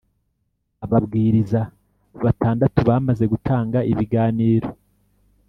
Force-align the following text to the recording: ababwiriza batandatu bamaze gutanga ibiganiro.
ababwiriza 0.85 1.61
batandatu 2.23 2.79
bamaze 2.89 3.23
gutanga 3.33 3.79
ibiganiro. 3.91 4.67